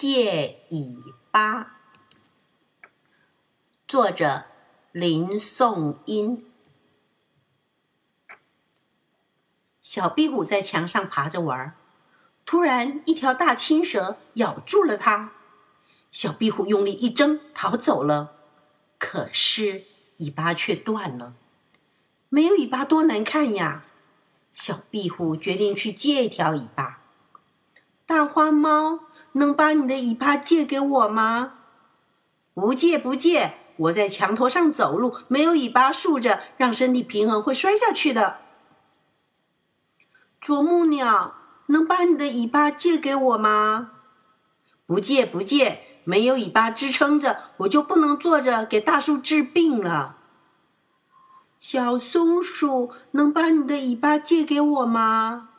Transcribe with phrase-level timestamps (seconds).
[0.00, 0.96] 借尾
[1.30, 1.76] 巴，
[3.86, 4.46] 作者
[4.92, 6.42] 林颂英。
[9.82, 11.76] 小壁虎在墙上爬着玩，
[12.46, 15.32] 突然一条大青蛇咬住了它。
[16.10, 18.38] 小壁虎用力一挣，逃走了。
[18.98, 19.84] 可是
[20.16, 21.34] 尾巴却断了。
[22.30, 23.84] 没有尾巴多难看呀！
[24.54, 26.99] 小壁虎决定去借一条尾巴。
[28.10, 28.98] 大花猫。
[29.34, 31.52] 能把你的尾巴借给我吗？
[32.52, 38.38] 不借不借，我在墙头上走路，没有尾巴竖着，让身体平衡会摔下去的。
[40.40, 43.92] 啄木鸟，能把你的尾巴借给我吗？
[44.84, 50.16] 不借不借，没有尾巴支撑着，我就不能坐着给大树治病了。
[51.60, 55.50] 小松鼠，能把你的尾巴借给我吗？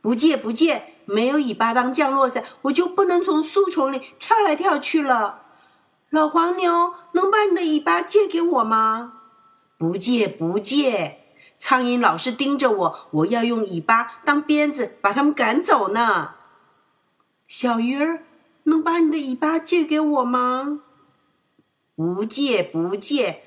[0.00, 0.94] 不借不借。
[1.08, 5.42] 没有尾巴当降落伞，我就不能从树丛里跳来跳去了。
[6.10, 9.14] 老黄牛，能把你的尾巴借给我吗？
[9.78, 11.20] 不借不借，
[11.56, 16.34] 苍蝇老是盯着我，我要用尾巴当鞭子把它们赶走呢。
[17.46, 18.24] 小鱼儿，
[18.64, 20.80] 能把你的尾巴借给我吗？
[21.96, 23.42] 不借不借，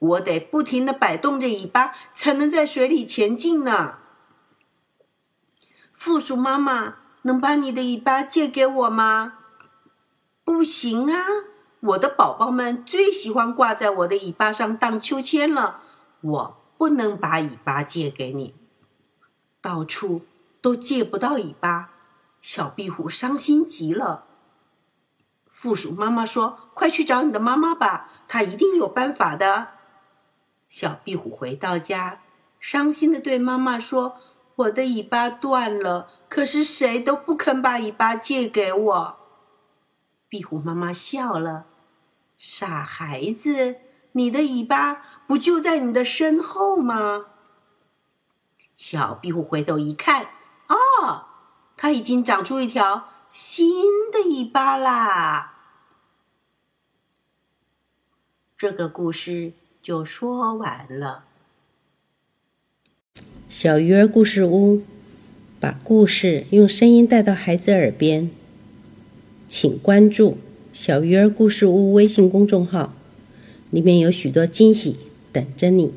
[0.00, 3.98] 我得不停的摆动着尾巴，才能在水里前进呢。
[5.96, 9.38] 负鼠妈妈，能把你的尾巴借给我吗？
[10.44, 11.24] 不行啊，
[11.80, 15.80] 我的宝宝们最喜欢挂在我的尾巴上荡秋千了，
[16.20, 18.54] 我不能把尾巴借给你。
[19.62, 20.26] 到处
[20.60, 21.88] 都借不到尾巴，
[22.42, 24.26] 小壁虎伤心极了。
[25.50, 29.68] 负鼠妈妈说：“快去找你的妈妈吧，她一定有办法的。”
[30.68, 32.20] 小壁虎回到家，
[32.60, 34.18] 伤心的对妈妈说。
[34.56, 39.16] 我的尾巴断了，可是谁都不肯把尾巴借给我。
[40.28, 41.66] 壁虎妈妈笑了
[42.38, 43.76] ：“傻孩子，
[44.12, 47.26] 你的尾巴不就在你的身后吗？”
[48.76, 50.30] 小壁虎回头一看，
[50.68, 51.26] 哦，
[51.76, 55.52] 它已经长出一条新的尾巴啦。
[58.56, 61.24] 这个故事就说完了。
[63.58, 64.82] 小鱼儿故事屋，
[65.58, 68.28] 把故事用声音带到孩子耳边。
[69.48, 70.36] 请关注
[70.74, 72.94] “小鱼儿故事屋”微信公众号，
[73.70, 74.96] 里面有许多惊喜
[75.32, 75.90] 等着你。